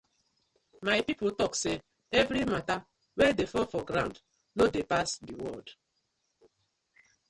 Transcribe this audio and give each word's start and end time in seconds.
My 0.87 0.97
pipu 1.05 1.27
tok 1.39 1.53
say 1.63 1.75
everi 2.19 2.41
matta 2.53 2.77
wey 3.17 3.31
dey 3.37 3.49
fall 3.51 3.67
for 3.71 3.83
ground 3.89 4.15
no 4.57 4.63
dey 4.73 4.83
pass 4.91 5.09
the 5.27 5.33
world. 5.41 5.69